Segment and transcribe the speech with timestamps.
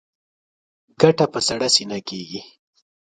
[1.01, 2.41] ګټه په سړه سینه کېږي.